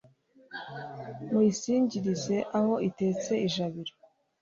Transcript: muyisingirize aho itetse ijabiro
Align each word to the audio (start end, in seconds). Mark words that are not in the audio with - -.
muyisingirize 1.31 2.35
aho 2.57 2.73
itetse 2.89 3.31
ijabiro 3.47 3.93